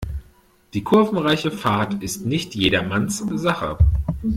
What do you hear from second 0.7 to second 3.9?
Die kurvenreiche Fahrt ist nicht jedermanns Sache.